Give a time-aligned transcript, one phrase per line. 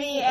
[0.00, 0.24] リー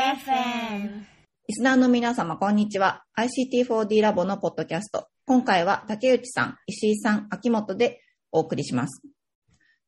[0.82, 1.06] FM。
[1.48, 3.04] リスナーの皆様、こんにちは。
[3.20, 5.10] ICT4D ラボのポッドキャスト。
[5.28, 8.02] 今回は竹内さん、石井さん、秋元で
[8.32, 9.04] お送りします。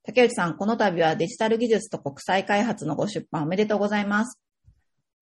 [0.03, 4.39] 竹内さん、この度はデジタル技術と国際開発のご出版おめでとうございます。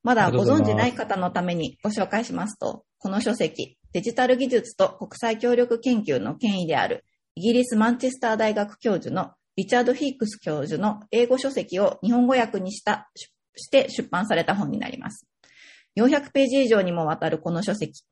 [0.04, 7.05] まだご存知ない方のためにご紹介しますと、この書籍、デジタル技術と国際協力研究の権威である、
[7.36, 15.27] イギリスマンチェスター大学教授のリチャード・ヒークス教授の英語書籍を日本語訳にした出、して出版された本になります。
[15.98, 18.03] 400ページ以上にもわたるこの書籍。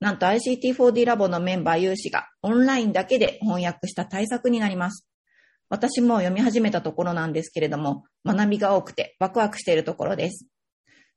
[0.00, 5.06] なんと ICT4D ラボのメンバー有志がオンラインだけで翻訳した対策になります。
[5.70, 10.46] 私も読み始めたところなんですけれども、学びが多くてワクワクしているところです。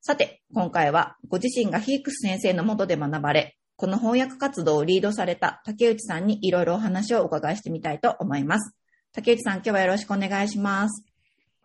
[0.01, 8.73] さて、今回はご自身がヒークス先生のもとで学ばれ、この翻訳活動をリードされた竹内さんにいろいろお話をお伺いしてみたいと思います。
[9.11, 11.03] 竹内さん、今日はよろしくお願いします。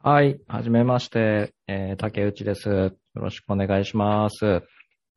[0.05, 0.41] はい。
[0.49, 2.69] はじめまして、えー竹内です。
[2.69, 4.63] よろしくお願いします。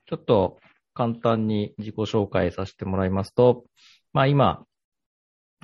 [0.05, 0.59] ちょっと
[0.93, 3.63] 簡単に自己紹介させてもらいますと、
[4.13, 4.63] まあ今、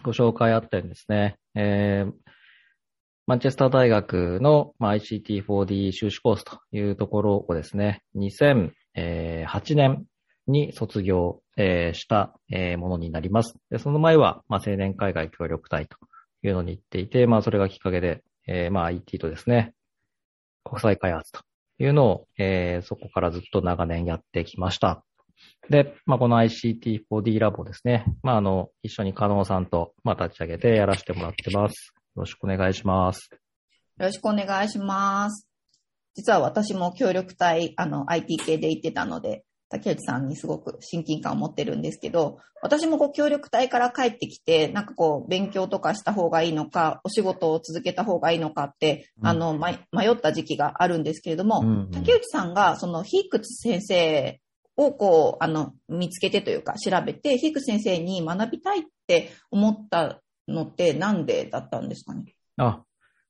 [0.01, 2.11] ご紹介あったようにですね、えー
[3.27, 8.73] マンチェスター大学の、まあ、ICT4D 修士コースというところをですね、2008
[9.75, 10.05] 年
[10.47, 13.53] に卒業、えーした、えーものになります。
[13.69, 15.97] でその前は、まあ、青年海外協力隊と
[16.41, 19.73] いうのに行っていて、まあそれがきっかけで、えーまあ IT とですね、
[20.65, 21.39] 国際開発と
[21.79, 25.03] いうのを、えーそこからずっと長年やってきました。
[25.69, 31.93] で、まあこの ICT4D ラボですね、まああの、一緒に加納さんと、まあ立ち上げてやらせてもらってます。
[32.15, 33.29] よろしくお願いします。
[33.31, 33.37] よ
[34.05, 35.47] ろしくお願いします。
[36.13, 49.27] 実は私も協力隊、あの、IT 系で行ってたので、竹内さんにすごく親近感を持ってるんですけど、私もこう協力隊から帰ってきて、なんかこう勉強とかした方がいいのか、お仕事を続けた方がいいのかって、うん。
[49.27, 51.91] あの、ま迷った時期があるんですけれども、うんうん。
[51.91, 54.39] 竹内さんがそのヒークツ先生
[54.75, 62.35] をこう、あの、見つけてというか調べて、ヒークツ先生に学びたいって思ったのってなんでだったんですかね？
[62.57, 62.83] あ、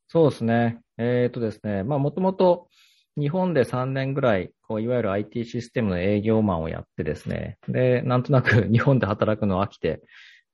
[0.07, 0.79] そうですね。
[0.97, 2.67] えっ、とですね、まあもともと
[3.21, 10.01] 日本で3年ぐらい、こういわゆる IT システムの営業マンをやってですね、で、なんとなく 日本で働くの飽きて、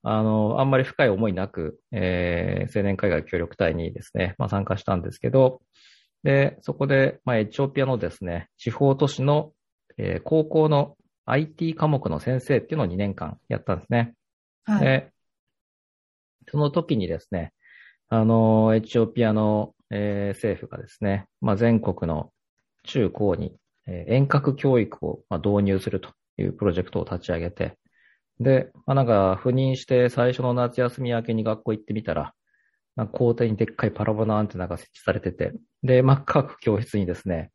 [0.04, 5.62] あの、あんまり深い思いなく、えー青年海外協力隊にですね、まあ参加したんですけど、
[6.24, 9.54] で、そこで、まあエチオピアのですね、地方都市の、
[9.98, 14.14] えー高校の IT 科目の先生っていうのを2年間やったんですね。
[14.66, 14.82] はい。
[14.82, 15.12] で、
[16.50, 17.54] その時にですね、
[18.10, 22.32] あの、エチオピアの、えー政府がですね、まあ、全国の
[22.88, 23.56] 中高に、
[23.88, 27.78] え遠隔教育を、ま、導入するというプロジェクトを立ち上げて、
[28.40, 32.34] で、まあ、なんか、赴任して最初の夏休み明けに学校行ってみたら、
[32.96, 35.54] なんか校庭にでっかいパラボナアンテナが設置されてて、
[35.84, 37.52] で、まあ、各教室にですね、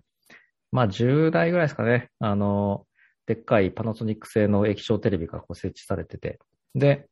[0.73, 2.87] まあ、10台ぐらいですかね、あの、
[3.27, 6.39] でっかいパナソニック製の液晶テレビがこう設置されてて、
[6.75, 7.09] で、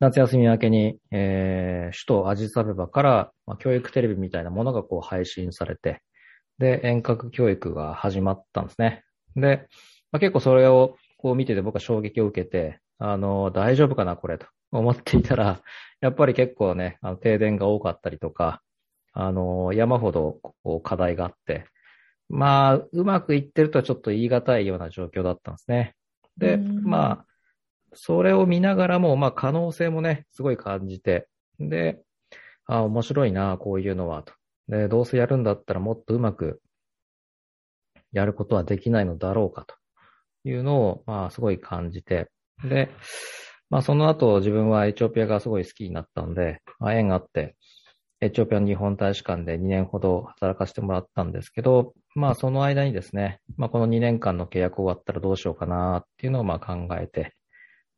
[0.00, 6.02] 夏休み明けに、えー首都アジサベバから、まあ、教育テレビみたいなものがこう配信されて、
[6.58, 9.04] で、遠隔教育が始まったんですね。
[9.36, 9.68] で、
[10.10, 15.60] まあ、結構それをこう見てて僕は衝撃を受けて、あの、大丈夫かな、これと思っていたら、
[16.00, 18.62] やっぱり結構ね、あの停電が多かったりとか、
[19.12, 21.66] あの、山ほどこう課題があって、
[22.28, 25.94] まあ、うまくいってるとはちょっと言い難いような状況だったんですね。
[26.36, 27.26] で、うんまあ、
[27.94, 31.26] それを見ながらも、まあ、可能性もね、すごい感じて、
[31.58, 32.00] で、
[32.66, 34.34] あ面白いな、こういうのは、と。
[34.68, 36.60] で、どうせやるんだったらもっとうまく
[38.12, 39.74] やることはできないのだろうか、と
[40.44, 42.30] いうのを、まあ、すごい感じて、
[42.64, 42.90] で、
[43.70, 47.56] まあ、その後自分はエチオピアがすごい好きになったんで、まあ、縁があって、
[48.20, 57.34] エチオピアの日本大使館で2年ほど働かせてもらったんですけど、まあその間にですね、まあこの2年間の契約終わったらどうしようかなっていうのをまあ考えて、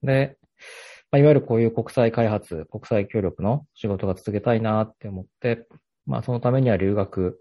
[0.03, 0.37] で、
[1.11, 5.67] まあ、いわゆるこういう国際開発、国際協力の仕事が続けたいなって思って、
[6.07, 7.39] まあそのためには留学、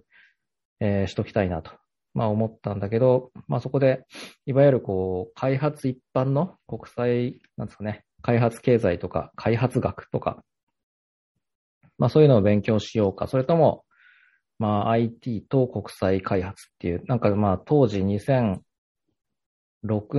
[0.79, 1.71] えーしときたいなと、
[2.13, 4.05] まあ思ったんだけど、まあそこで、
[4.45, 10.43] いわゆるこう、開発一般の国際、なんですかね、開発経済とか開発学とか、
[11.97, 13.85] まあそういうのを勉強しようか、それとも、
[14.59, 18.61] まあ IT と国際開発っていう、なんかまあ当時2006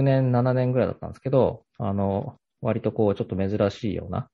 [0.02, 4.28] 年、7年ぐらいだったんですけど、あの、割とこうちょっと珍しいような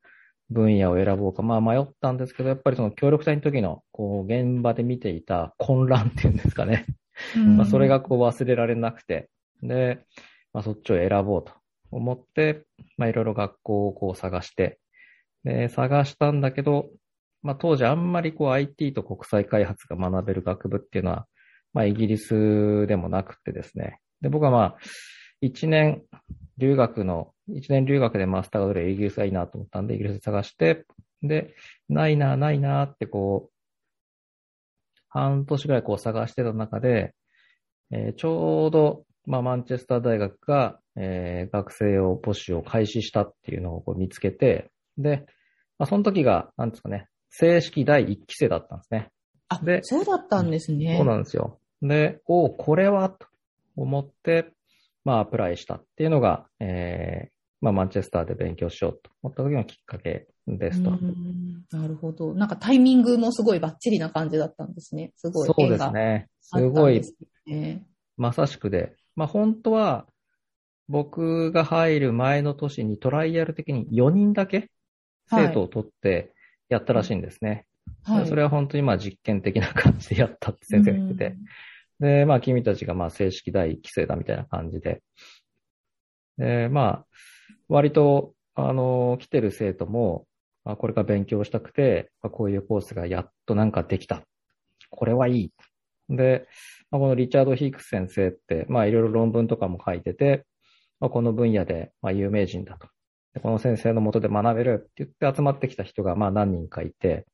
[0.51, 6.87] 分野を選ぼうか、まあ迷ったんですけど、やっぱりその協力隊の時のこう現場で見ていた混乱っていうんですかね。
[7.57, 9.29] まあそれがこう忘れられなくて、
[9.63, 10.01] で、
[10.53, 11.53] まあそっちを選ぼうと
[11.91, 12.65] 思って、
[12.97, 14.79] まあいろいろ学校をこう探して、
[15.45, 16.91] で、探したんだけど、
[17.43, 21.27] まあ当時あんまりこう IT と国際開発が学べる学部っていうのは、
[21.77, 24.01] まあ、イギリスでもなくてですね。
[24.23, 24.77] で、僕はまあ、
[25.41, 26.03] 一年
[26.59, 30.85] 留学の、一年留学でマスターが取れイギリスがいいなと思ったんで、イギリス探して、
[31.23, 31.55] で、
[31.89, 33.57] ないな、ないなってこう、
[35.09, 37.15] 半年ぐらいこう探してた中で、
[37.91, 45.27] えー、ちょうど、まあ、マンチェスター大学が、えー、学生用募集を開始したっていうのをこう見つけて、で、
[45.79, 49.11] まあ、その時が、なんですかね、正式第1期生だったんですね。
[49.49, 50.97] あ、で、そうだったんですね。
[50.97, 51.61] そうなんですよ。
[51.83, 53.27] で、おこれは、と
[53.77, 54.53] 思って、
[55.07, 57.31] まあ、アプライしたっていうのが、えー、
[57.61, 60.91] まあ、マンチェスターで勉強しようと思った時のきっかけですと。
[61.71, 62.35] なるほど。
[62.35, 65.13] なんかタイミングもすごいバッチリな感じだったんですね。
[65.15, 65.47] すごい。
[65.47, 66.27] そうですね。
[66.41, 67.03] すごい、
[68.17, 68.95] まさしくで。
[69.15, 70.09] まあ、本当は、
[70.89, 74.71] 僕が入る前の年にトライアル的に4人だけ
[75.31, 76.33] 生徒を取って
[76.69, 77.65] やったらしいんですね。
[78.03, 81.37] はい、それは本当にまあ実験的な感じでやったって先生が言ってて。
[82.01, 85.03] で、まあ君たちがまあ正式第一期生だみたいな感じで。
[86.39, 87.07] で、まあ、
[87.69, 90.27] 割と、あの、来てる生徒も、
[90.65, 94.23] まあ、これから勉強したくて、まあ、こういうコースがやっとなんかできた。
[94.91, 95.53] これはいい。
[96.09, 96.47] で、
[96.91, 100.45] まあ、このリチャード・ヒークス先生って、まあいろいろ論文とかも書いてて、
[101.01, 102.89] まあ、この分野でまあ有名人だと。
[103.43, 107.27] この先生のもとで学べるって言って集まってきた人がまあ何人かいて、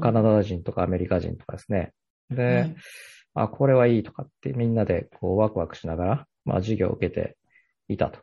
[0.00, 1.92] カナダ人とかアメリカ人とかですね。
[2.30, 2.76] で、はい、
[3.42, 7.36] あ、これはいいとかってみんなでこうワクワクしながら、まあ授業を受けて
[7.88, 8.20] いたと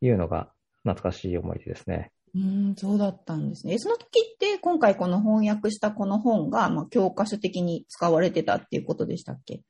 [0.00, 0.50] いうのが
[0.84, 2.12] 懐かしい思い出ですね。
[2.34, 3.78] うん、そうだったんですね。
[3.78, 4.04] その時
[4.34, 9.62] って今回この翻訳したこの本が、まあ、教科書的に使われてたっていうことでしたっけ？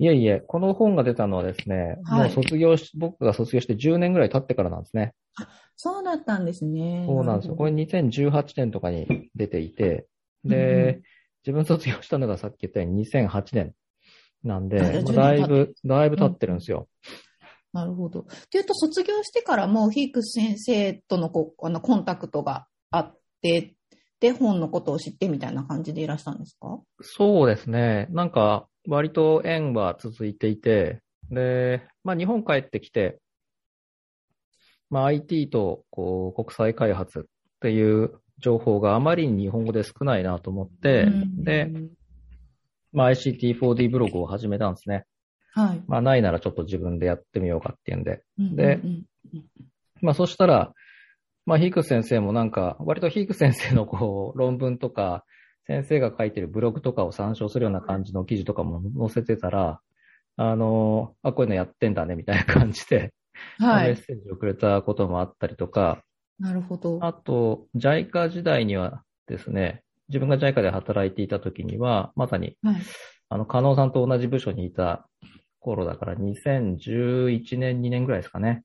[0.00, 5.14] いえいえ、この本が出たのはですね、はい、もう卒業し、僕が卒業して10年ぐらい経ってからなんですね。
[5.36, 7.04] あ、そうだったんですね。
[7.06, 7.54] そうなんですよ。
[7.54, 10.06] これ2018年とかに出ていて、
[10.44, 11.02] で、うん、
[11.46, 13.72] 自分卒業したのがさっき言ったように2008年
[14.44, 16.86] なんで、だいぶ、だいぶ経ってるんですよ。
[17.72, 18.26] うん、なるほど。
[18.50, 23.74] というと、卒業してからもヒークス先生とのこあのコンタクトがあって、
[24.20, 26.80] で、本のことを知ってみたいな感じでいらしたんですか？
[27.00, 28.06] そうですね。
[28.10, 31.00] なんか、割と縁は続いていて、
[31.30, 33.18] で、まあ日本帰ってきて、
[34.90, 37.22] まあ IT とこう国際開発っ
[37.60, 41.06] ていう情報があまりに日本語で少ないなと思って、
[41.38, 41.70] で、
[42.94, 45.04] まあ ICT4D ブログを始めたんですね。
[45.52, 45.82] はい。
[45.86, 48.22] まあないならちょっと自分でやってみようかっていうんで。
[48.38, 48.80] で、
[50.00, 50.72] まあそしたら、
[51.46, 55.24] まあヒーク先生もなんか、割とヒーク先生のこう論文とか、
[55.66, 59.80] 先生が書いてるブログとかを参照するような感じの記事とかも載せてたら、
[60.36, 63.12] あの、あ、こういうのやってんだね、みたいな感じで、
[63.58, 66.02] はい、メッセージをくれたこともあったりとか、
[66.38, 66.98] なるほど。
[67.02, 72.76] あと、JICA 時代にはですね、自分が JICA で働いていた時には、まさに、はい、
[73.28, 75.08] あの、加納さんと同じ部署にいた
[75.60, 78.64] 頃だから2011年、2年ぐらいですかね。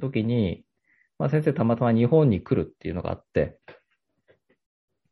[0.00, 0.64] 時に、
[1.18, 3.58] まあ、先生たまたま日本に来るっていうのがあって、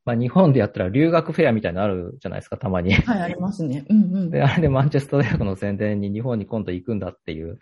[0.05, 2.95] まあ、日本でやったら留学フェアみたいなのあるじゃないですか、たまに。
[2.95, 3.85] はい、ありますね。
[3.89, 4.31] うんうん。
[4.31, 7.59] で、あれでマンチェスター大学の宣伝に日本に今度行くんだっていう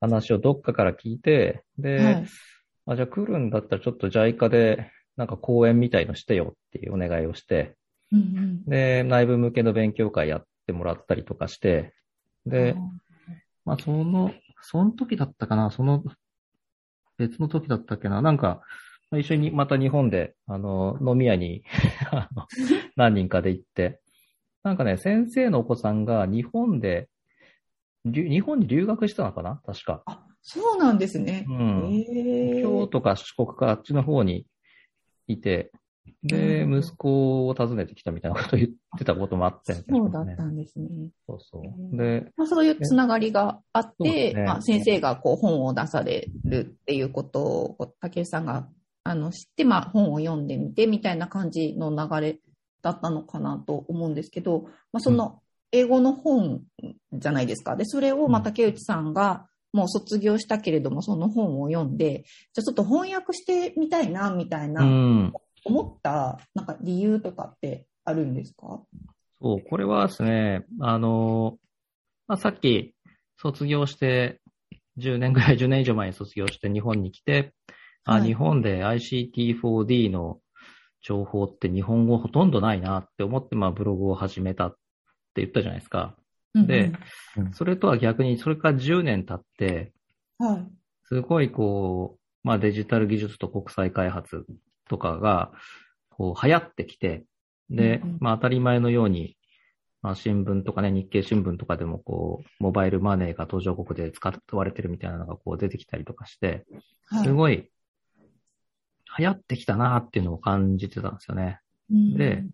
[0.00, 2.26] 話をどっかから聞いて、で、はい、
[2.86, 4.90] あじゃあ来るんだったらちょっと JICA で
[5.20, 7.76] なんか講演みたいのしてよっていうお願いをして、
[8.10, 11.92] うんうん、で、内部向けの勉強会やってもらったりとかして、
[12.46, 12.74] で、
[13.66, 16.02] まあその、その時だったかな、その
[17.18, 18.62] 別の時だったっけな、なんか、
[19.12, 21.64] 一緒にまた日本で、あの、飲み屋に
[22.96, 24.00] 何人かで行って、
[24.62, 27.10] なんかね、先生のお子さんが日本で、
[28.06, 30.02] 日本に留学したのかな確か。
[30.06, 31.44] あ、そうなんですね。
[31.46, 32.04] うん。
[32.62, 34.46] 京都か四国かあっちの方に
[35.32, 35.72] いて、
[36.22, 40.88] で、息子を訪ねてきたみたいなことを言ってたこともあって、ね、そうだったんですね。
[41.26, 41.96] そうそう。
[41.96, 48.68] で、まあ、そういうつながりがあって、ね、まあ、先生がこう本を出されるっていうことを、竹内さんが
[49.02, 52.38] あの、知って、まあ、本を読んでみて、みたいな感じの流れ
[52.82, 55.40] だったのかなと思うんですけど、まあ、その、
[55.72, 56.62] 英語の本
[57.12, 57.76] じゃないですか。
[57.76, 64.82] で、それを、ま、竹内さんが、もう卒業したけれども、その本を読んで、じゃあちょっと翻訳してみたいな、みたいな、
[65.64, 68.82] 思った、なんか理由とかってあるんですか？
[69.42, 71.58] そう、これはですね、あの、
[72.26, 72.94] まあ、さっき
[73.36, 74.40] 卒業して、
[74.98, 77.54] 10年ぐらい、10年以上前に卒業して日本に来て、
[78.04, 80.40] あ、はい、日本で ICT4D の
[81.02, 84.76] 情報って日本語ほとんどないなって思って、まあブログを始めたって
[85.36, 86.16] 言ったじゃないですか。
[86.54, 86.92] で、
[87.36, 87.46] うん。
[87.46, 89.92] うん、それとは逆に、それから10年経って、
[90.38, 90.66] はい。
[91.04, 94.44] すごいこう、まあデジタル技術と国際開発
[94.88, 95.52] とかが、
[96.08, 97.24] こう流行ってきて、
[97.68, 99.36] で、まあ当たり前のように、
[100.02, 106.64] まあ、新聞とかね、日経新聞とかでもこう、モバイルマネーが途上国で使われてるみたいなのがこう出てきたりとかして、
[107.22, 107.70] すごい
[109.18, 111.60] 流行ってきたなっていうのを感じてたんですよね。
[111.90, 112.44] いで、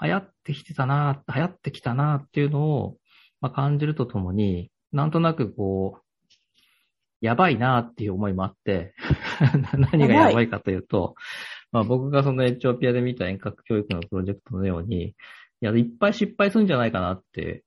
[0.00, 2.96] 流行ってきてたな、流行ってきたなっていうのを、
[3.40, 6.02] まあ、感じるとともに、なんとなくこう、
[7.20, 8.94] やばいなっていう思いもあって、
[9.92, 11.14] 何がやばいかというと、
[11.72, 15.14] まあ、僕がそのエチオピアで見た遠隔教育のプロジェクトのように、い
[15.60, 17.64] や、いっぱい失敗するんじゃないかなって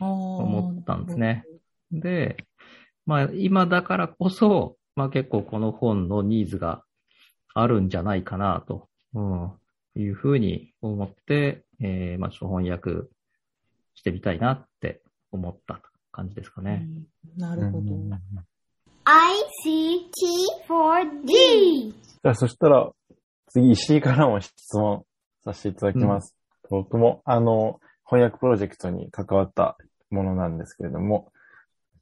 [0.00, 1.44] 思ったんですね。
[1.92, 2.36] で、
[3.06, 6.82] まあ今だからこそ、まあ結構この本のニーズが
[7.54, 9.52] あるんじゃないかなと、うん、
[9.96, 13.08] いうふうに思って、えー、まあ翻訳
[13.98, 15.02] してみたいなって
[15.32, 15.80] 思った
[16.12, 16.86] 感じですかね。
[17.36, 17.94] なるほど。
[19.04, 21.90] ICT4D.
[21.90, 22.88] じゃあ、そしたら、
[23.48, 25.02] 次、石井からも質問
[25.44, 26.36] させていただきます。
[26.70, 29.76] 僕も、あの、翻訳プロジェクトに関わった
[30.10, 31.32] ものなんですけれども、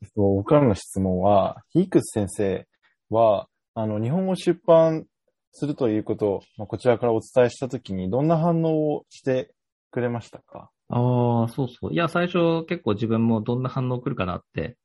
[0.02, 2.66] えっと僕からの質問は、ヒークス先生
[3.08, 5.06] は、あの、日本語出版
[5.52, 9.54] するということを、まあ、こちらからお伝えしたときに、どんな反応をして
[9.90, 10.70] くれましたか？
[10.88, 11.92] ああ、そうそう。
[11.92, 14.78] いや、最初結構自分もどんな反応来るかなって、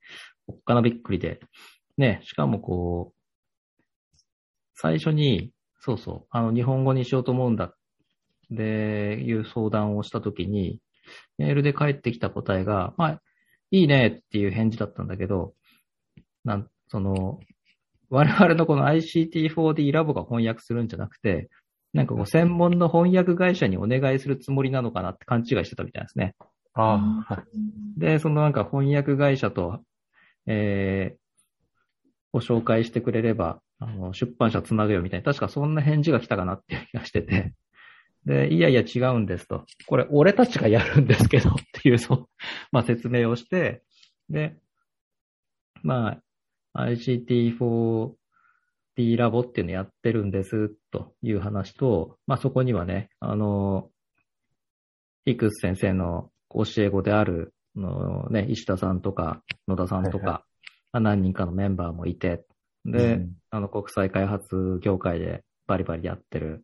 [0.47, 1.39] おっかなびっくりで。
[1.97, 3.15] ね、しかもこう、
[4.75, 7.75] 最初に、そうそう、あの、日本語にしようと思うんだ、
[8.51, 10.79] で、いう相談をしたときに、
[11.37, 13.21] メールで返ってきた答えが、まあ、
[13.71, 15.55] いいねっていう返事だったんだけど、
[16.45, 17.39] なん、その、
[18.09, 21.49] 我々のこの ICT4D ラボが翻訳するんじゃなくて、
[21.93, 26.35] なんかこう専門の翻訳会社にお願いするつもりなのかなって勘違いしてたみたいですね。
[26.73, 26.93] あ
[27.27, 27.99] あ、はい。
[27.99, 29.81] で、そのなんか翻訳会社と、
[30.45, 37.53] えー、を紹介してくれれば、あの、出版社つなぐよみたいな、確かそんな返事が来たかなっていう気がしてて。
[38.25, 39.65] で、いやいや違うんですと。
[39.87, 42.27] これ俺たちがやるんですけどっていう、そう、
[42.71, 43.81] まあ説明をして、
[44.29, 44.55] で、
[45.83, 46.19] ま
[46.73, 46.85] あ、
[48.97, 53.89] ICT4D ラボっていうのやってるんですという話と、まあそこにはね、あの、
[55.25, 60.45] ヒクス先生の教え子である、のね、石田さんとか野田さんとはいはか、
[60.91, 62.43] まあ何人かのメンバーもいて、
[62.85, 66.63] で、うんあの国際開発業界でバリバリやってる、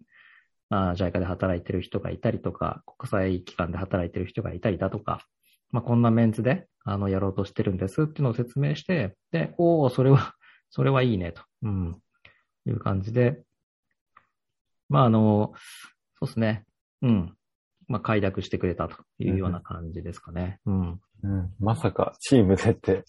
[0.69, 5.25] まあ、JICA で働いてる人がいたりとか、国際機関で働いてる人がいたりだとか、
[5.71, 10.33] まあ、こんなメンツで、あの、やろうとしてるんですっていうのを説明して、で、おおそれは、
[10.69, 12.01] それはいいねと、うん、
[12.69, 13.41] いう感じで、
[14.89, 15.53] まあ、あの、
[16.19, 16.65] そうですね、
[17.01, 17.37] うん、
[17.87, 20.59] まあ、快諾してくれたというような感じですかね。
[20.65, 20.99] うん。
[21.23, 23.03] うん、まさか、チームでって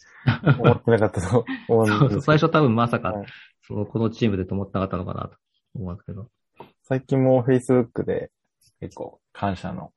[0.58, 3.26] 思ってなかったと 思うんですそうそう、最初多分まさかはい、
[3.62, 5.36] その、このチームでと思ってなかったのかなと
[5.74, 6.30] 思うんですけど。
[6.82, 8.30] 最近も Facebook で
[8.80, 9.92] 結構感謝の、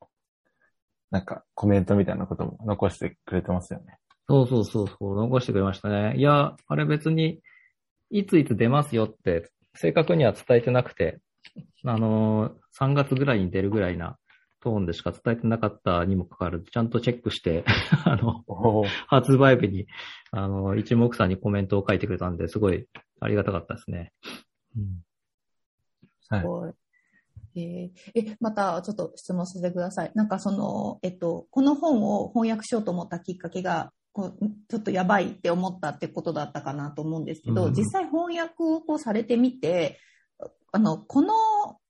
[1.10, 3.98] なんかコメントみたいなことも残してくれてますよね。
[4.28, 6.16] そうそうそうそう、残してくれましたね。
[6.16, 7.40] いや、あれ別に、
[8.12, 11.18] いついつ出ますよって、正確には伝えてなくて、
[11.84, 14.18] あのー、3月ぐらいに出るぐらいな
[14.60, 17.64] トーンでしか伝えてなかったにもかかわらず、ちゃんとチェックして、
[18.04, 18.44] あの、
[19.08, 19.86] 発売日に、
[20.30, 22.86] あの、一目散にコメントを書いてくれたんで、すごい
[23.20, 24.12] ありがたかったですね。
[24.76, 25.02] うん
[26.28, 26.44] はい。
[26.44, 26.74] はい
[27.54, 30.12] えーえ、またちょっと質問させてください。
[30.14, 34.38] なんかその、えっと、この本を翻訳しようと思ったきっかけが、こう
[34.68, 39.98] ちょっとやばいって思ったってことだったかなと思うんですけど、うん実際翻訳をこうされてみて、
[40.72, 41.34] あの、この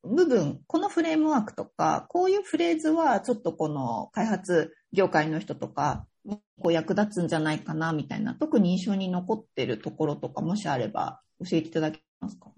[0.03, 12.51] 部分、このフレームワークとか、こういうフレーズはちょっとこの開発業界の人とかにこう役立つんじゃないかなみたいな、特に印象に残ってるところとか、もしあれば教えていただけますか？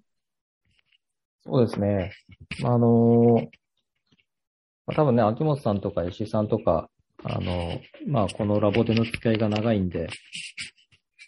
[1.46, 2.12] そうですね。
[2.64, 3.48] あのー
[4.86, 6.90] まあ多分ね、秋元さんとか石井さんとか、
[7.26, 10.08] あのーまあ、このラボでの付き合いが長いんで、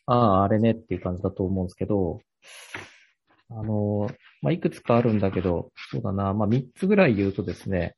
[0.07, 2.21] ああ、あれねっていう感じだと思うんですけど、
[3.51, 7.97] あのーまあ、いくつかあるんだけど、そうだな、まあ、3つぐらい言うとですね、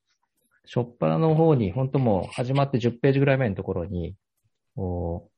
[0.64, 4.14] 初っ端の方に、本当もう始まって10ページぐらい前のところに、
[4.76, 5.30] こう、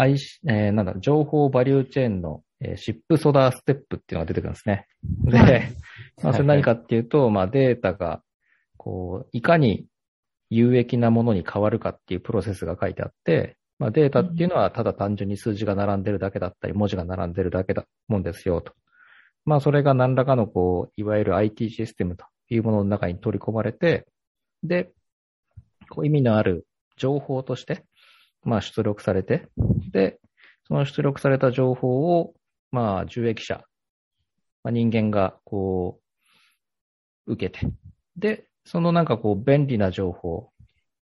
[0.00, 0.14] I
[0.48, 4.86] えーなんだ、情報バリューチェーンの、えーシップソダーステップっていうのが出てくるんですね。
[5.24, 5.72] で、はい
[6.22, 8.22] まあ、それ何かっていうと、まあ、データが、
[8.76, 9.86] こう、いかに
[10.50, 18.74] 有益なものに変わるかっていうプロセスが書いてあって、まあ、データっていうのはただ単純に数字が並んでるだけだったり、文字が並んでるだけだもんですよ、と。
[19.46, 24.06] まあ、それが何らかの、こう、いわゆる IT システムというものの中に取り込まれて、
[24.62, 24.92] で、
[25.88, 26.66] こう意味のある
[26.96, 27.84] 情報として、
[28.42, 29.48] まあ、出力されて、
[29.92, 30.18] で、
[30.66, 32.34] その出力された情報を、
[32.70, 33.62] まあ、受益者、
[34.62, 36.00] まあ、人間が、こ
[37.26, 37.66] う、受けて、
[38.16, 40.50] で、そのなんかこう便利な情報、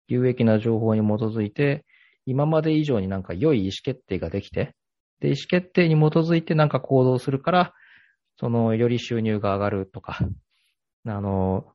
[0.08, 1.84] 有益な情報に基づいて、
[2.26, 4.74] 今まで以上になんか良い意思決定ができて、
[5.20, 7.74] で、意思決定に基づいてなんか行動するから、
[8.38, 10.18] その、より収入が上がるとか、
[11.06, 11.66] あの、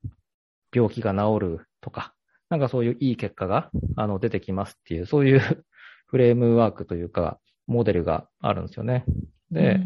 [0.73, 2.13] 病気が治るとか、
[2.49, 5.39] なんかそういういい結果が、あの、出てきますっていう、そういう
[6.07, 9.05] フレームワークというか、モデルがあるんですよね。
[9.51, 9.79] で、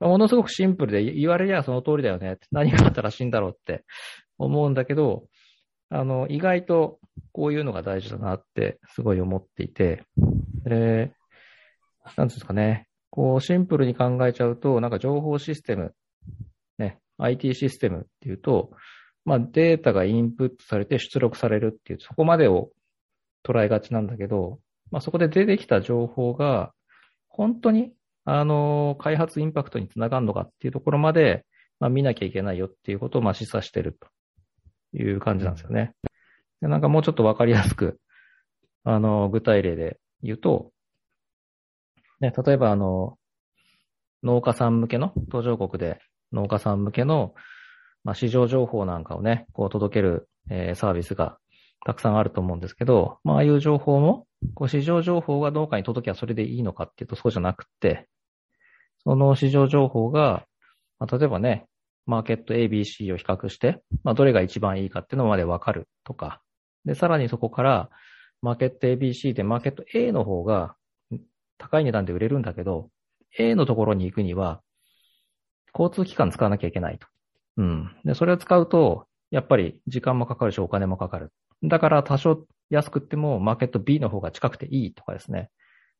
[0.00, 2.38] ものすごくシンプルで言われりゃその通りだよね。
[2.50, 3.84] 何があったら死んだろうって
[4.38, 5.24] 思うんだけど、
[5.90, 6.98] あの、意外と
[7.32, 10.04] こういうのが大事だなってすごい思っていて、
[10.64, 11.12] で、
[12.16, 12.86] なんですかね。
[13.10, 15.94] こう、シンプルに考えちゃうと、なんか情報システム、
[16.78, 18.72] ね、IT システムっていうと、
[19.24, 22.70] まあデータがインプットされて出力されるっていう、そこまでを
[23.44, 24.58] 捉えがちなんだけど、
[24.90, 26.72] まあそこで出てきた情報が、
[27.28, 27.92] 本当に、
[28.24, 31.44] あの、開発インパクトにつながるのかっていうところまで、
[31.80, 34.08] まあ見なきゃいけないよっていうことを、まあ示唆してると
[34.94, 35.94] いう感じなんですよね。
[36.60, 37.98] でなんかもうちょっとわかりやすく、
[38.84, 40.70] あの、具体例で言うと、
[42.20, 43.18] ね、例えばあの、
[44.22, 46.00] 農家さん向けの、途上国で
[46.32, 47.34] 農家さん向けの、
[48.04, 51.38] まあ、市場情報なんかをね、こう届ける、えー、サービスが
[51.84, 58.08] たくさんあると思うんですけど、まあ、ああいう情報も、こう市場情報が農家に届きゃそれでいいのかっていうとそうじゃなくて、
[59.04, 60.44] その市場情報が、
[60.98, 61.66] まあ、例えばね、
[62.06, 66.40] マーケット ABC を比較して、まあ、どれが一番いいかっていうのまでわかるとか、
[66.84, 67.90] で、さらにそこから、
[68.42, 70.76] マーケット ABC でマーケット A の方が
[71.56, 72.90] 高い値段で売れるんだけど、
[73.38, 74.60] A のところに行くには、
[75.72, 77.06] 交通機関使わなきゃいけないと。
[77.56, 77.96] うん。
[78.04, 81.32] で、それを使うと、やっぱり時間もかかるし、お金もかかる。
[81.62, 85.50] だから多少安くっても、マーケット B の方が近くていいとかですね。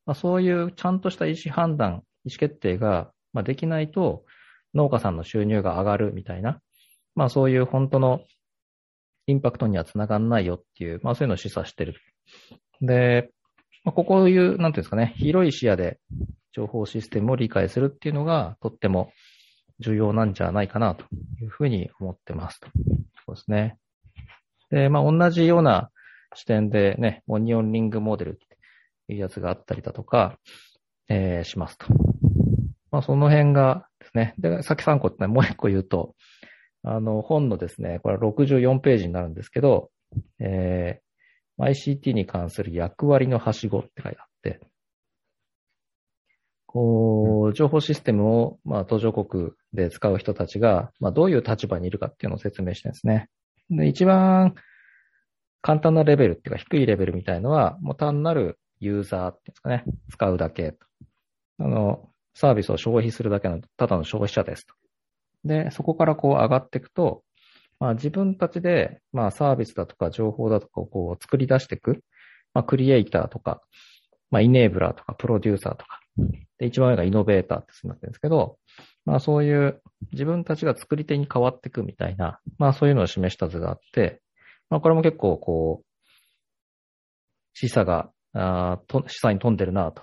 [0.06, 4.24] まあ、そういうちゃんとした意思判断、意思決定が、まあ、できないと、
[4.74, 6.60] 農家さんの収入が上がるみたいな、
[7.14, 8.20] まあそういう本当の
[9.26, 11.94] インパクトにはつながんないよっていう、まあそういうのを示唆してる。
[12.80, 13.30] で、
[13.84, 15.98] まあ、ここいう、なんていうんですかね、広い視野で
[16.52, 19.12] 情報システムを理解するっていうのがとっても
[19.80, 21.04] 重要なんじゃないかなと
[21.42, 22.60] いうふうに思ってます。
[23.26, 23.76] そうですね。
[24.70, 25.90] で、まあ、同じような
[26.34, 30.38] 視点でね、オニオンリングモデルっていうやつがあったりだとか、
[31.08, 31.86] えー、しますと。
[32.94, 36.14] まあ、その辺がですね、で、さっき参考って、ね、もう一個言うと、
[36.84, 39.90] あの、本のですね、これは64ページになるんですけど、
[40.38, 41.00] え
[41.60, 44.60] ICT に関する役割のはしごって書いてあって、
[46.66, 53.28] こう、情報システムを、まあ、途上国で使う人たちが、まあ、どういう立場にいるかっていうのを説明してるんですね。
[53.70, 54.54] で、一番
[55.62, 60.76] 簡単なレベルっていうか、低いレベルみたいのは、もう単なるユーザーっていうんですかね、使うだけ。
[61.58, 64.74] あの、サービスを消費するだけの、ただの消費者ですと。
[65.44, 67.22] で、そこからこう上がっていくと、
[67.80, 72.02] まあ、自分たちで、まあ、サービスだとか情報だとかをこう作り出していく、
[72.52, 73.62] まあ、クリエイターとか、
[74.30, 76.00] まあ、イネーブラーとか、プロデューサーとか、
[76.58, 78.58] で、一番上がイノベーターってなってるんですけど、
[79.04, 84.22] まあ、そういう自分たちが作り手に変わっていくみたいな、まあ、そういうのを示した図があって、
[84.70, 85.86] まあ、これも結構こう、
[87.54, 90.02] 示唆が、あと示唆に富んでるな、と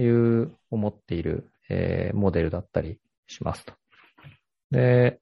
[0.00, 3.72] いう思っている、えー、モデルだったりしますと。
[4.70, 5.20] で、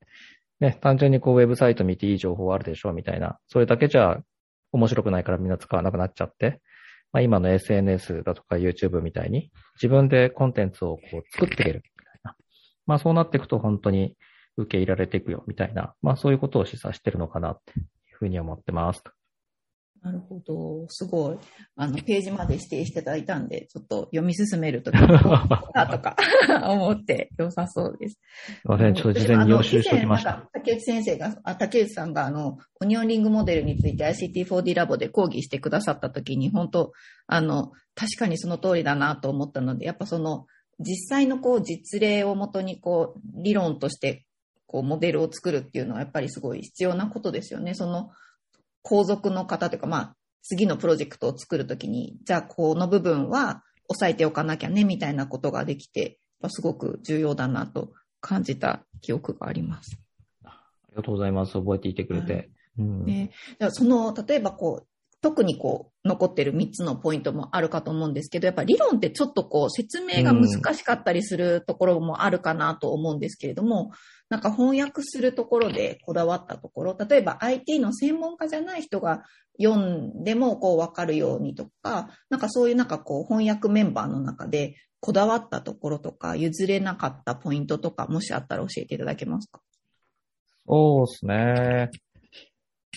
[0.61, 4.19] ね、単純にこうウェブサイト見ていい情報あるでしょうみたいな、それだけじゃ
[4.73, 6.61] 面白くないからみんな使わなくなっちゃって、
[7.13, 12.37] まあ、今の SNS だとか YouTube みたいに自分でコンテンツをこう作っていけるみたいな。
[12.87, 14.17] まあそうなっていくと本当に
[14.57, 19.03] 受け入れられていくよみたいな、まあそういうことを示唆してるのかなっていうふうに思ってます。
[20.03, 20.87] なるほど。
[20.89, 21.39] すごい。
[21.77, 26.17] あの、ページまで指定していただいたんで、ちょっと読み進めるときに、 とか
[26.65, 28.21] 思って良さそうです。
[28.47, 28.95] すいません。
[28.95, 30.49] ちょっと事前に予習しておきました。
[30.53, 36.93] 竹内先生が、あ竹内さんが、あの、オニオンリングモデルについて ICT4D ラボで講義してくださったときに、本当
[37.27, 40.47] あの、確かにその通りだなと思ったので、やっぱその、
[40.79, 44.25] 実際のこう、実例をもとにこう、理論として、
[44.67, 47.75] こう、モデルを作るっていうのは、やっぱりすごい必要なことですよね。
[47.75, 48.11] その、
[48.89, 59.99] 皇族の方というか、まあ、次のプロジェクトを作るときに、じゃあこの部分は押さえておかなきゃね、みたいなことができて、すごく重要だなと感じた記憶があります。
[60.43, 61.53] ありがとうございます。
[61.53, 62.33] 覚えていてくれて。
[62.33, 63.31] はいうん、ね、
[63.71, 64.87] その、例えばこう、
[65.21, 73.91] 特にこう、残ってる3つのポイントもあるかと思うんですけど、やっぱ理論ってちょっとこう、説明が難しかったりするところもあるかなと思うんですけれども、
[74.29, 79.25] なんか翻訳するところでこだわったところ、例えば IT の専門家じゃない人が
[79.61, 89.61] 読んでもこうわかるようにとか、なんかそういうなんかこう翻訳メンバーの中でこだわったところとか、譲れなかったポイントとか、もしあったら教えていただけますか？
[90.69, 91.91] そうですね。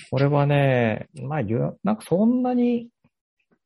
[0.10, 1.42] これはね、まあ、
[1.84, 2.90] なんかそんなに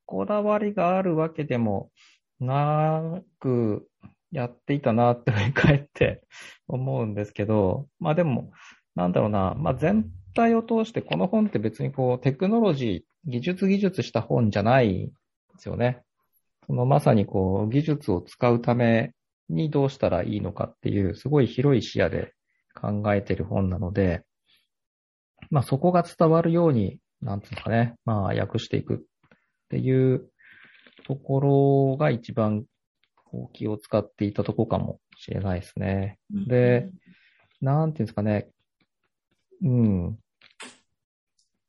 [0.05, 1.91] こだわりがあるわけでも
[2.39, 3.87] なく
[4.31, 6.21] やっていたなって振り返って
[6.67, 8.51] 思うんですけど、まあでも、
[8.95, 15.11] なんだろうな、まあ全体を通してこの本って別にこうテクノロジー、技術技術した本じゃないで
[15.57, 16.01] すよね。
[16.67, 19.13] そのまさにこう技術を使うため
[19.49, 22.33] にどうしたらいいのかっていうすごい広い視野で
[22.73, 24.23] 考えてる本なので、
[25.49, 28.97] まあそこが伝わるように、なんていうんですかね、まあ訳していくっ
[29.69, 30.29] ていう
[31.05, 32.65] ところが一番
[33.25, 36.19] こう気を使っていたところかもしれないですね。
[36.29, 36.89] で、
[37.61, 38.47] なんていうんですかね、
[39.63, 40.19] うん。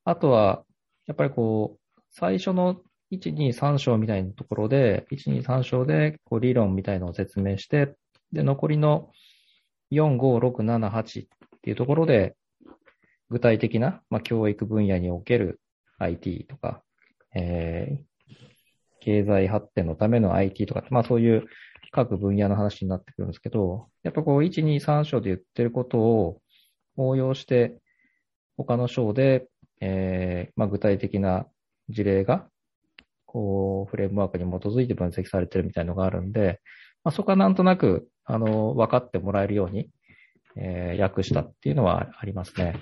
[0.05, 0.64] あとは、
[1.07, 2.81] やっぱりこう、最初の
[3.12, 7.94] 1、2、3章みたいなところで、1、2、3章でこう理論みたいのを説明して、
[8.33, 9.11] で、残りの
[9.92, 11.29] 4、5、6、7、8っ
[11.62, 12.37] ていうところで、
[13.30, 15.60] 具体的な、まあ、教育分野における
[15.98, 16.82] IT とか、
[17.34, 18.16] えー
[19.06, 21.46] 経済発展のための IT とか、まあそういう
[21.92, 26.40] 各分野の話になってくるんですけど、やっぱこう、1、2、3章で言ってることを
[26.96, 27.78] 応用して、
[28.56, 29.46] 他の章で、
[29.80, 31.46] えーまあ具体的な
[31.88, 32.48] 事例が、
[33.26, 36.60] こう、フレームワークに基づいて分析されてるみたいのがあるんで、
[37.04, 39.88] まあそこはなんとなく、あの、分かってもらえるように、
[40.56, 42.74] えー訳したっていうのはありますね。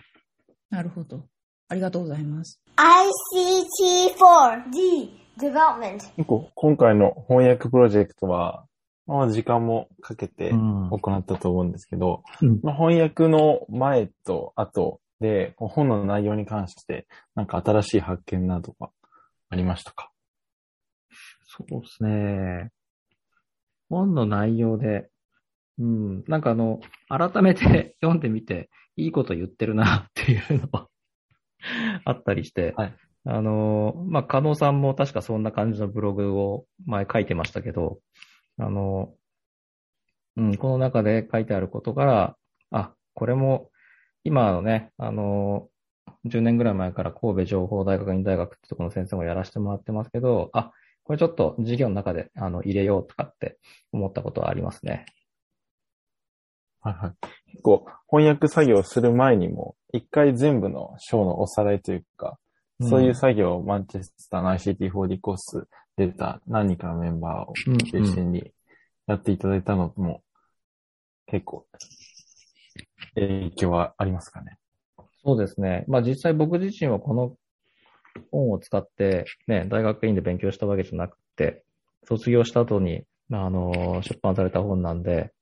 [0.75, 1.23] なるほど。
[1.69, 2.61] ありがとうございます。
[2.77, 5.99] ICT4D development.
[6.17, 8.67] 結構今回の翻訳プロジェクトは、
[9.07, 17.07] まあ時間もかけてうん行ったと思うんですけど、うんまあ翻訳の前と後で、本の内容に関して、
[17.37, 18.91] なんか新しい発見などが
[19.51, 20.11] ありましたか？
[21.47, 22.73] そうですね。
[23.89, 25.09] 本の内容で、
[25.79, 30.88] うん、なんかあの、改めて読んでみて、いいこと言ってるな っていうのは
[32.04, 37.98] あったりして、はいあの、まあ、加納さんも確かそんな感じのブログを前書いてましたけど、
[38.59, 39.14] あの、
[40.37, 42.37] うん、この中で書いてあることから、
[42.70, 43.70] あ、これも
[44.24, 45.68] 今のね、あの、
[46.26, 50.72] 10年ぐらい前から神戸情報大学院大学ってところの先生もやらせてもらってますけど、あ、
[51.04, 53.59] これちょっと授業の中であの入れようとかって
[53.92, 55.07] 思ったことはありますね。
[56.80, 57.43] はいはい。
[57.55, 62.38] 結構翻訳作業する前にも、一回全部の章のおさらいというか、
[62.81, 68.53] そういう作業をマンチェスターの ICT4D コース出た何人かのメンバーをうん中心に
[69.07, 70.23] やっていただいたのも、
[71.27, 71.67] 結構
[73.14, 74.59] 影響はありますかね？
[75.25, 75.85] そうですね。
[75.87, 77.37] まあ実際僕自身はこの
[78.31, 81.62] 本を使って、ね、大学院で勉強したわけじゃなくて、
[82.07, 85.33] 卒業した後に、まああの、出版された本なんで、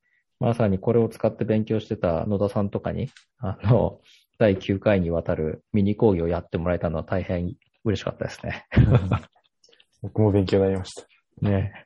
[0.43, 4.01] まさにこれを使って勉強してた野田さんとかに、あの、
[4.41, 8.67] 第9回にわたるミニ講義をやってもらえたのは大変嬉しかったですね。
[10.03, 11.07] 僕も勉強になりました。
[11.49, 11.85] ね。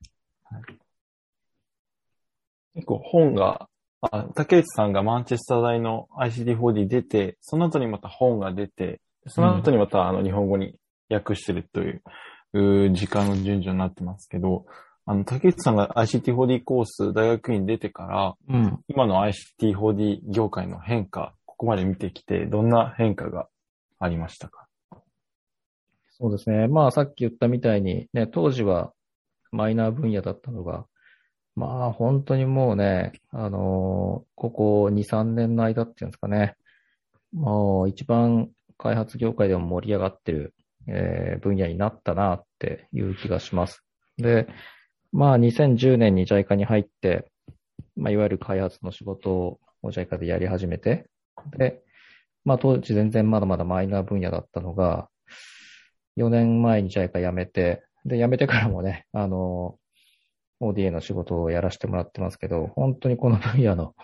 [2.74, 3.68] 結構本が、
[4.00, 10.76] あ、竹内さんがマンチェスター大の ICT4D 出て、その後にまた本が出て、その後にまたあの日本語に
[11.10, 12.02] 訳してるという、
[12.54, 14.64] うー時間の順序になってますけど、
[15.08, 18.78] あの、竹内さんが ICT4D コース大学院出てから、うん。
[18.88, 23.46] 今の ICT4D 業界の変化、ここまで見てきて、どんな変化が
[24.00, 24.66] ありましたか？
[26.18, 26.66] そうですね。
[26.66, 28.92] まあさっき言ったみたいに、ね、当時は
[29.52, 30.86] マイナー分野だったのが、
[31.54, 36.56] まあ本当にもうね、あのーここ2、3年の間っていうんですかね、
[37.32, 40.54] もう一番開発業界でも盛り上がってる、
[40.88, 43.84] えー分野になったなっていう気がします。
[44.16, 44.48] で、
[45.16, 47.24] まあ2010年に JICA に入って、
[47.96, 51.06] まあいわゆる開発の仕事を JICA でやり始めて、
[51.56, 51.80] で、
[52.44, 55.08] まあ当時全然まだまだマイナー分野だったのが、
[56.18, 59.78] 4年前に JICA 辞めて、で、辞めてからもね、あの、
[60.60, 63.94] ODA の仕事をやらせてもらってますけど、本当にこの分野の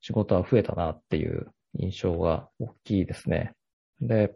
[0.00, 3.52] 仕事は増えたなっていう印象が大きいですね。
[4.00, 4.34] で、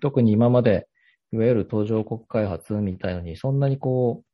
[0.00, 0.86] 特に今まで、
[1.32, 4.25] いわゆる途上国開発みたいのに、そんなにこう、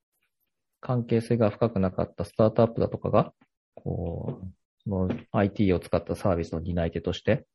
[0.83, 3.33] 関係性が深くなかったスタートアップだとかが、
[3.77, 4.47] こう、
[4.85, 7.47] その IT を使ったサービスの担い手として、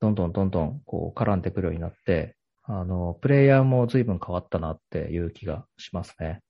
[0.00, 6.42] どんどんどんどんこう絡んでくるようになって、あの、プレイヤーも随分変わったなっていう気がしますね。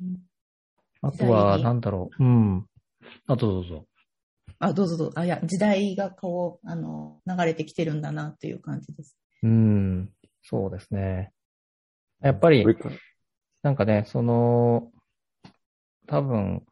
[0.00, 0.16] うん
[1.00, 2.24] あとは、なんだろう。
[2.24, 2.66] うん。
[3.28, 3.86] あ、どうぞどうぞ。
[4.58, 5.20] あ、どうぞどうぞ。
[5.20, 9.16] あ、いや、時代がこう、あの、流れてきてるんだなっていう感じです。
[9.44, 10.10] うん。
[10.42, 11.32] そうですね。
[12.20, 12.66] やっぱり、
[13.62, 14.90] なんかね、その、
[16.08, 16.62] 多分、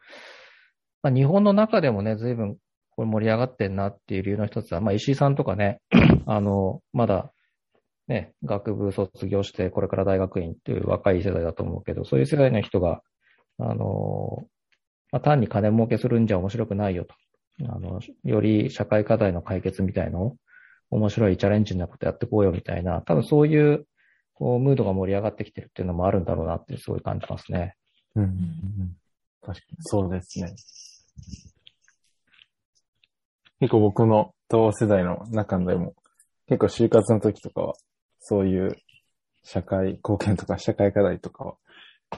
[1.02, 2.56] まあ、日本の中でもね、随分
[2.96, 5.80] これ盛り上がってんなっていう理由の一つは、まあ、石井さんとかね、
[6.26, 7.30] あの、まだ
[8.08, 13.02] ね、学部卒業して、これから大学院っていう若い世代だと思うけど、そういう世代の人が、
[13.58, 14.46] あの、
[15.12, 17.14] まあ、単に金儲けするんじゃ面白くないよと。
[17.68, 20.36] あの、より社会課題の解決みたいのを、
[20.90, 23.86] 面白いチャレンジなことやってこうよみたいな、多分そういう、
[24.34, 27.74] こう、ムードが盛り上がってきてるっていうのもあるんだろうなってすごい感じますね。
[28.14, 28.96] うんうんうん。
[29.46, 30.56] 確かに、そうですね。
[33.60, 35.94] 結構僕の同世代の中でも、
[36.48, 37.74] 結構就活の時とかは、
[38.18, 38.76] そういう
[39.44, 41.54] 社会貢献とか社会課題とかは、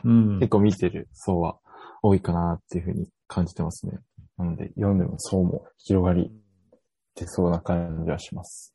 [0.04, 1.58] うん結構見てる層は
[2.02, 3.98] 多いかなっていうふうに感じてますね。
[4.38, 6.30] なので、読んでも層も広がり
[7.14, 8.74] 出そうな感じはします。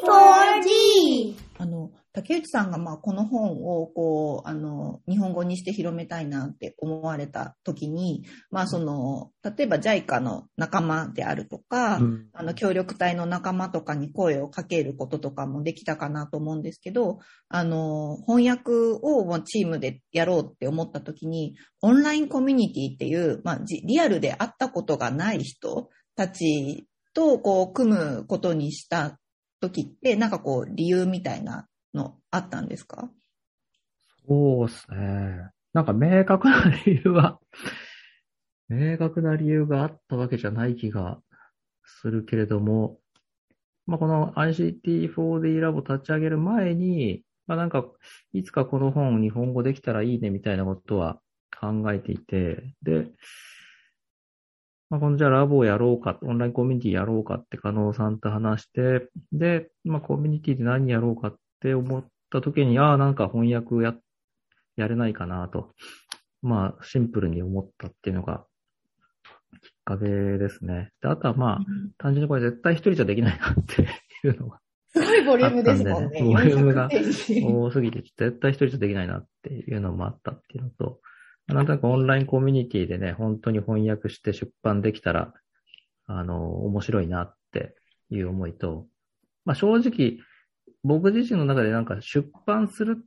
[0.00, 1.36] ICT4D.
[1.58, 12.26] あの、竹内さんがまあこの本をこう、あの、日本語にして広めたいなって思われた時に、まあその、例えば JICA の仲間であるとか、うん。
[12.32, 29.20] あの、協力隊の仲間とかに声をかけることとかもできたかなと思うんですけど、あの、翻訳をチームでやろうって思った時に、オンラインコミュニティっていう、まあ、じリアルで会ったことがない人たちと、こう、組むことにした
[29.60, 33.10] 時って、なんかこう、理由みたいなのあったんですか？
[34.26, 35.50] そうですね。
[35.72, 37.38] なんか明確な理由は、
[38.68, 41.20] 明確な理由があったわけじゃない気が
[41.84, 42.98] するけれども、
[43.86, 47.86] まあ、この ICT4D ラボ立ち上げる前に、まあ、なんか、
[48.34, 51.20] いつかこの本日本語できたらいいねみたいなことは
[51.58, 53.10] 考えていて、で、
[54.90, 63.94] まあ、このじゃあラボをやろうか、オンラインコミュニティやろうかって加納さんと話して、で、まあ、コミュニティで何やろうかって思った時に、ああ、なんか翻訳や、
[64.76, 65.74] やれないかなと、
[66.42, 68.44] まあ、シンプルに思ったっていうのが
[69.62, 70.92] きっかけですね。
[71.02, 71.58] で、あとはまあ、
[71.98, 74.60] 単純にこれ絶対一人じゃできないなっていうのが
[74.92, 76.22] すごいボリュームですもんね。
[76.22, 81.00] ボリュームが400ページ多すぎて、絶対一人じゃできないなっていうのもあったっていうのと、
[81.46, 85.32] なんとなくオンラインコミュニティでね、本当に翻訳して出版できたら、
[86.06, 87.74] あの、面白いなって
[88.10, 88.86] いう思いと、
[89.44, 90.18] まあ正直、
[90.88, 93.04] 僕自身の中でなんか出版する、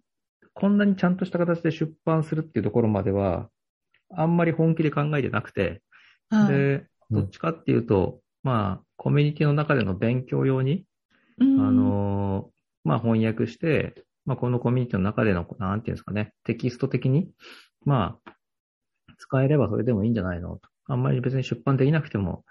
[0.54, 3.50] こんなにちゃんとした形で出版するっていうところまでは、
[4.14, 5.82] あんまり本気で考えてなくて、
[6.30, 6.48] はい。
[6.54, 7.22] で、うん。
[7.22, 10.86] どっちかっていうと、まあ、コミュニティの中での勉強用に、
[11.40, 11.68] うん。
[11.68, 12.52] あのー
[12.84, 17.30] まあ、翻訳して、まあ、このコミュニティの中での、なんていうんですかね、テキスト的に、
[17.86, 18.34] まあ、
[19.18, 20.58] 使えればそれでもいいんじゃないの？
[20.58, 20.70] と。
[20.86, 22.44] あんまり別に出版できなくても、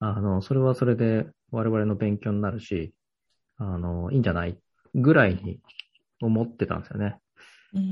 [0.00, 2.92] あの、それはそれで我々の勉強になるし、
[3.58, 4.58] あの、いいんじゃない
[4.94, 5.60] ぐらいに
[6.20, 7.18] 思ってたんですよね。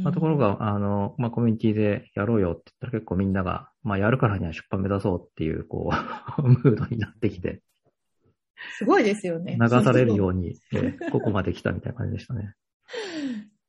[0.02, 5.90] まあ、ところ、が、あの、まあ、コミュニティでやろうよって言ったら結構みんなが、まあ、やるからには出版目指そうっていう、こ
[6.38, 7.60] う、 ムードになってきて、
[8.78, 9.58] すごいですよね。
[9.60, 10.16] 流されるう。
[10.16, 12.54] ように、えーここまで来たみたいな感じでしたね。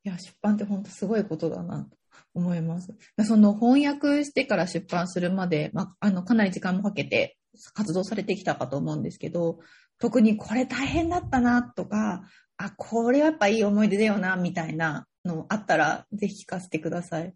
[0.03, 1.97] いや、出版って本当すごいことだなと
[2.33, 2.93] 思います。
[3.23, 7.37] その翻訳してから出版するまで、まあ、あの、かなり時間もかけて
[7.73, 9.59] 活動されてきたかと思うんですけど、
[9.99, 12.23] 特にこれ大変だったなとか、
[12.57, 17.33] あ、これはやっぱいい思い出だよな、みたいなのあったら、ぜひ聞かせてください。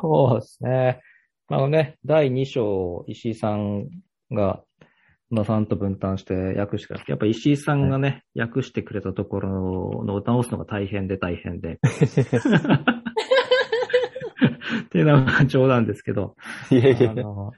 [0.00, 1.00] そうですね。
[1.48, 3.88] あのね、第2章、石井さん
[4.30, 4.62] が、
[5.30, 7.04] 野さんと分担して訳してくれた。
[7.08, 11.74] やっぱ石井さんがね、訳してくれたところの直すのが大変で大変で。
[11.74, 11.78] っ
[14.90, 16.34] ていうのは冗談ですけど。
[16.70, 17.52] いやいやあ、の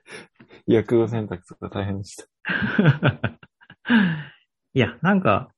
[0.66, 2.26] 訳語選択が大変でした。
[4.74, 5.50] いや、なんか、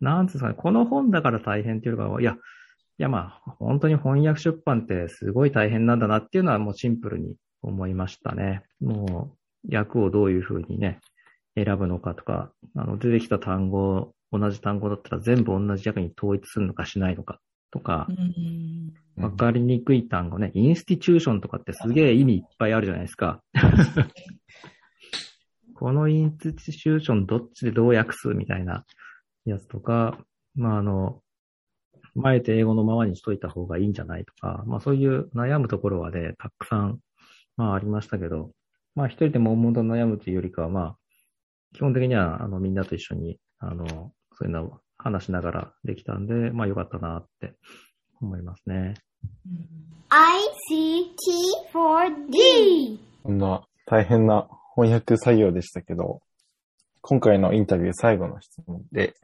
[0.00, 8.62] なんつうんですかね、この本だから大変っていうか、いや、いやまあ、本当に翻訳出版ってすごい大変なんだなっていうのはもうシンプルに思いましたね。
[8.80, 9.36] も
[9.68, 11.00] う、訳をどういうふうにね、
[11.56, 18.94] 選ぶのかとか、あの、出てきた単語、同じ単語だったら全部同じ訳に統一するのかしないのかとかう、ん。
[19.16, 23.42] わかりにくい単語ね、インスティチューションとかってすげえ意味いっぱいあるじゃないですか。
[25.74, 28.84] このインスティチューションどっちでどう訳すみたいな
[29.44, 30.18] やつとか、
[30.54, 31.20] まああの、
[32.14, 37.00] 前て英語のままにしといた方がいいんじゃないとか、まあそういう悩むところはね、たくさん、
[37.56, 38.52] まあありましたけど、
[38.94, 40.96] まあ一人で悶々と悩むというよりかは、まあ、
[41.74, 47.54] 基本的にはあのみんなと一緒に、あの、そういうのを話しながらできたんで、まあよかったなって
[48.20, 48.94] 思いますね。
[51.74, 52.98] ICT4D.
[53.24, 56.20] こんな大変な翻訳作業でしたけど、
[57.00, 59.14] 今回のインタビュー最後の質問で、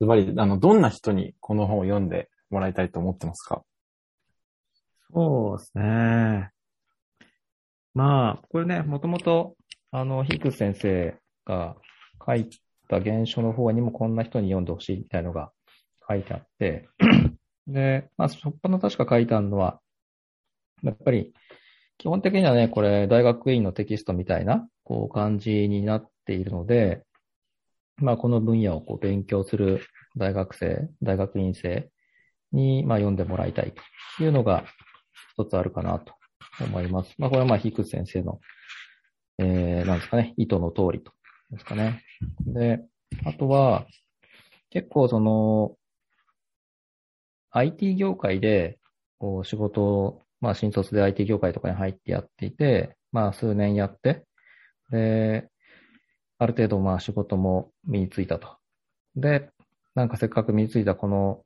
[0.00, 3.62] ズバリ、あの、どんな人にこの本を読んでもらいたいと思ってますか？
[5.12, 6.50] そうですね。
[7.92, 9.56] まあ、これね、もともと、
[9.90, 11.76] あの、ヒクス先生が
[12.24, 12.48] 書い
[12.88, 15.50] た原書の方にもこんな人に読んでほしいみたいのが
[16.08, 16.88] 書いてあって、
[17.66, 19.80] で、まあ、そっぱの確か書いてあるのは、
[20.82, 21.34] やっぱり、
[22.00, 27.04] 基本的にはね、これ、大学院のテキストみたいな、こう、感じになっているので、
[27.98, 29.82] まあ、この分野をこう勉強する
[30.16, 31.90] 大学生、大学院生
[32.52, 33.74] に、まあ、読んでもらいたい
[34.16, 34.64] というのが
[35.36, 36.14] 一つあるかなと
[36.64, 37.14] 思います。
[37.18, 38.40] まあ、これはまあ、ヒク先生の、
[39.36, 41.12] えー、なんですかね、意図の通りと。
[41.50, 42.02] ですかね。
[42.46, 42.80] で、
[43.26, 43.86] あとは、
[44.70, 45.76] 結構その、
[47.50, 48.78] IT 業界で、
[49.18, 54.24] こう、仕事、まあ、新卒で IT 業界とかに入ってやっていて、まあ、数年やって、
[54.90, 55.48] で、
[56.38, 58.56] ある程度、まあ、仕事も身についたと。
[59.16, 59.50] で、
[59.94, 61.42] なんかせっかく身についたこの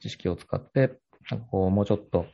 [0.00, 0.98] 知識を使って、
[1.30, 2.26] なんかこう、もうちょっと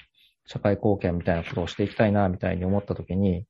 [0.47, 3.47] 社会貢献みたいなことをしていきたいな、みたいに思ったときに、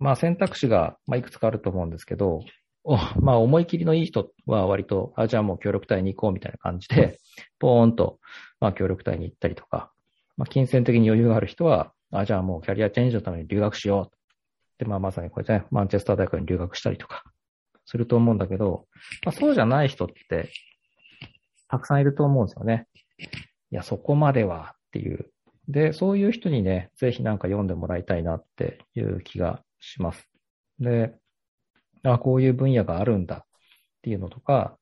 [0.00, 2.40] まあ、選択肢が、まあ、いくつかあると思うんですけど、
[2.84, 7.18] おまあ、思い切りのいい人は割と、あ、じゃあもう協力隊に行こうみたいな感じで、
[7.58, 8.18] ポーンと、
[8.60, 9.92] まあ、協力隊に行ったりとか、
[10.38, 14.16] まあ、金銭的に余裕がある人は、あ、じゃあもうキャリアチェンジのために留学しよう。
[14.78, 17.24] で、まあ、まさにこれね、マンチェスター大学に留学したりとか、
[17.84, 18.86] すると思うんだけど、
[19.24, 20.50] まあ、そうじゃない人って、
[21.68, 22.86] たくさんいると思うんですよね。
[23.70, 25.30] いや、そこまではっていう。
[25.68, 30.28] で、そういう人にね、ぜひなんか読んでもらいたいなっていう気がします。
[30.78, 31.14] で、
[32.04, 33.44] あ、こういう分野があるんだっ
[34.02, 34.78] ていうのとか、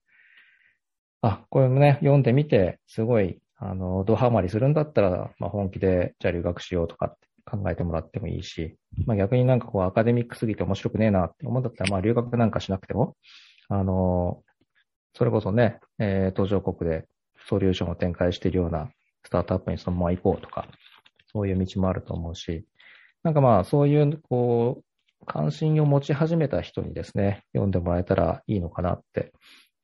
[1.23, 13.17] あ、これもね、読んでみて、すごい、あの、ドハマりするんだったら、まあ、本気で、じゃあ留学しようとかって考えてもらってもいいし、まあ、逆になんかこう、アカデミックすぎて面白くねえなって思うんだったら、まあ、留学なんかしなくても、
[13.69, 14.43] あの、
[15.15, 17.07] それこそね、えー、途上国で
[17.49, 18.91] ソリューションを展開しているような
[19.25, 20.69] スタートアップにそのまま行こうとか、
[21.33, 22.67] そういう道もあると思うし、
[23.23, 29.33] なんかまあ、そういう、こう、関心を持ち始めた人にですね、読んでもらえたらいいのかなって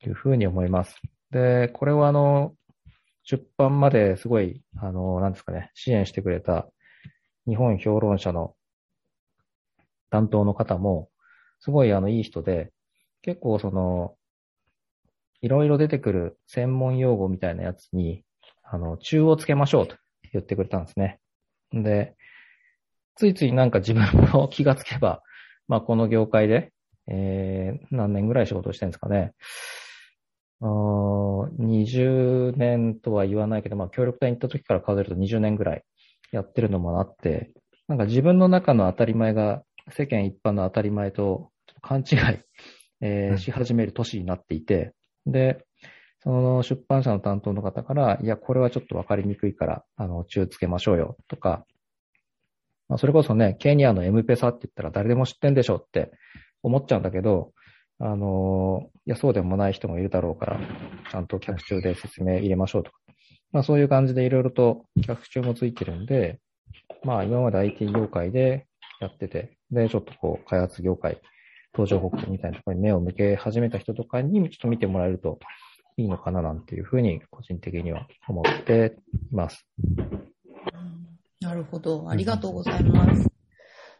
[0.05, 0.95] いうふうに思います。
[1.31, 2.53] で、これはあの、
[3.23, 6.67] 出版まですごい、あの、なんですかね、支援してくれた
[7.47, 8.55] 日本評論者の
[10.09, 11.09] 担当の方も、
[11.59, 12.71] すごいあの、いい人で、
[13.21, 14.15] 結構その、
[15.41, 18.23] いろいろ出てくる専門用語みたいなやつに、
[18.63, 19.95] あの、中をつけましょうと
[20.31, 21.19] 言ってくれたんですね。
[21.71, 22.15] で、
[23.15, 25.21] ついついなんか自分も気がつけば、
[25.67, 26.71] まあこの業界で、
[27.07, 29.33] えー、何年ぐらい仕事してるんですかね。
[30.65, 35.83] あ20年とは言わないけど、まあ協力隊に行った時から数えると20年ぐらい
[36.31, 37.51] やってるのもあって、
[37.87, 42.19] なんか自分の中の当たり前が世間一般の当たり前と勘違い、
[43.01, 44.93] えーし始める年になっていて、
[45.25, 45.65] で、
[46.23, 51.65] その出版社の担当の方から、いや、これはちょっとわかりにくいから、あの、中つけましょうよ、とか、
[52.87, 56.11] まあ、それこそね、ケニアのエムペサって言ったら誰でも知ってんでしょって
[56.61, 57.51] 思っちゃうんだけど、
[58.05, 60.59] あの、いや、そうでもない人もいるだろうから、
[61.09, 62.97] ちゃんと客中で説明入れましょうとか。
[63.53, 66.41] まあそういう感じでいろいろと客中もついてるんで、
[67.05, 68.67] まあ今まで IT 業界で
[68.99, 71.21] やってて、で、ちょっとこう、開発業界、
[71.73, 75.39] 登場国みたいなところに目を向け始めた人とかにちょっと見てもらえると
[75.95, 78.97] いいのかななんていうふうに個人的には思って
[79.31, 79.65] います。
[81.39, 82.09] なるほど。
[82.09, 83.29] ありがとうございます。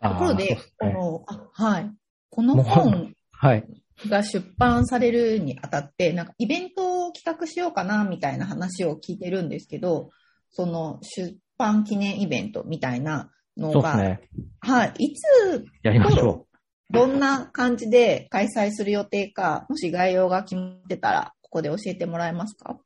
[0.01, 1.91] ところで、あねこの、あはい。
[2.29, 3.82] この本はい。
[4.07, 10.09] が出版されるにあたって、なんかイベントを企画しようかなみたいな話を聞いてるんですけど、
[10.49, 14.21] その出版記念イベントみたいなのが、ね。
[14.59, 14.93] はい。
[14.99, 16.47] いつ、やりましょ
[16.89, 22.77] どんな感じで開催する予定か、もし概要が決まってたら、ここで教えてもらえますか？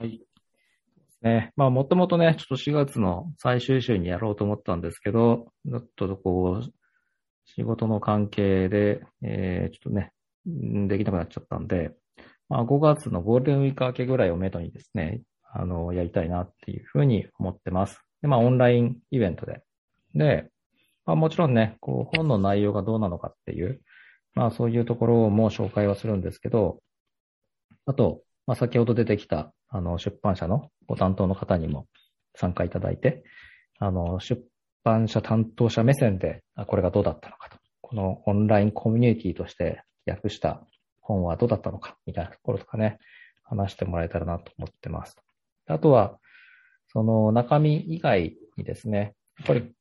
[0.00, 0.02] う。
[0.02, 0.20] はい。
[1.22, 1.52] ね。
[1.56, 6.72] まあ、もともとね、ちょっと4月の最終週にやろうと思ったんですけど、ちょっとこう、
[7.54, 10.10] 仕事の関係で、えー、ちょっとね、ん
[10.88, 11.92] できなくなっちゃったんで、
[12.48, 18.00] まあ、5月のゴールデンウィーク明けぐらいをめどにですね、あの、やりたいなっていうふうに思ってます。
[18.22, 19.62] で、まあ、オンラインイベントで。
[20.14, 20.50] で、
[21.06, 23.80] まあ、もちろんね、こう、本の内容がどうなのかっていう、
[24.34, 26.80] まあ、そういうところも紹介はするんですけど、
[27.86, 31.86] あと、まあ、先ほど出てきた、あの、出版社のご担当の方にも
[32.34, 33.22] 参加いただいて、
[33.78, 34.42] あの、出
[34.84, 37.58] 版社担当者目線で、あこれがどうだったのかと。
[37.80, 40.62] このオンラインコミュニティとして訳した
[41.00, 42.98] 本はどうだったのか、みたいなところとかね、
[43.44, 45.16] 話してもらえたらなと思ってます。
[45.66, 46.18] あとは、
[46.92, 49.72] その中身以外にですね、やっぱり、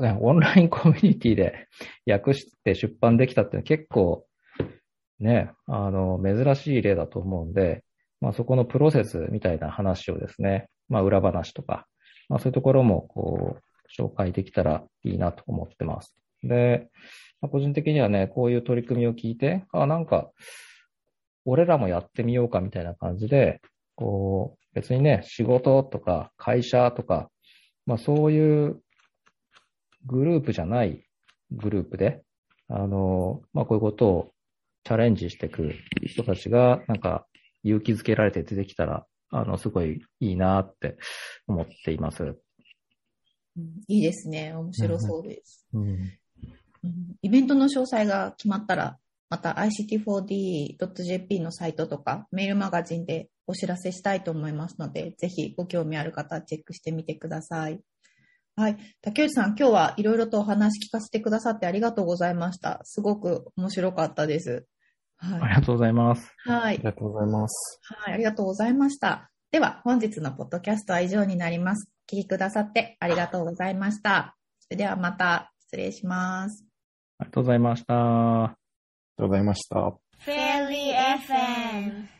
[0.00, 1.68] ね、オンライン コミュニティで
[2.06, 4.26] 訳して出版できたっていうのは結構、
[5.18, 7.84] ね、あの、珍しい例だと思うんで、
[8.20, 11.86] まあそこのプロセスみたいな話をですね、まあ裏話とか、
[12.28, 13.62] まあそういうところもこう、
[14.02, 16.16] 紹介できたらいいなと思ってます。
[16.42, 16.88] で、
[17.42, 20.30] まあ、個人的にはね、こういう取り組みを聞いて、あ、なんか、
[21.44, 23.60] 俺らもやってみようかみたいな感じで、
[23.96, 27.28] こう、別にね、仕事とか会社とか、
[27.84, 28.80] まあそういう
[30.06, 31.04] グループじゃない
[31.50, 32.22] グループで、
[32.68, 34.32] あの、まあこういうことを
[34.84, 35.74] チャレンジしていく
[36.04, 37.26] 人たちが、なんか
[37.64, 40.96] 勇気づけられて出てきたら、あの、すごいいいなって
[41.48, 42.22] 思っています。
[42.22, 42.36] うん
[43.88, 44.54] いいですね。
[44.54, 45.66] 面白そうです。
[45.74, 45.82] うん。
[45.82, 46.21] うん
[47.22, 48.98] イベントの詳細が決まったら、
[49.30, 57.80] また ICT4D.jp のサイトとかメールマガジンでお知らせしたいと思いますので、ぜひご興味ある方はチェックしてみてください。
[58.56, 58.76] はい。
[59.00, 62.80] 竹内さん、今日はいろいろとお話聞かせてくださってありがとうございました。
[62.84, 64.66] すごく面白かったです。
[65.16, 65.40] はい。
[65.40, 66.34] ありがとうございます。
[66.44, 66.82] はいあり。
[66.82, 67.80] がとうございます。
[67.82, 69.30] はい、ありがとうございました。
[69.50, 71.90] では、本日のポッドキャストは以上になります。
[72.10, 74.36] お聞きくださってありがとうございました。
[74.60, 76.71] それではまた失礼します。
[77.22, 77.94] ありがとうございました。
[77.94, 78.54] ありが
[79.18, 79.94] とうございました。
[80.26, 82.08] FM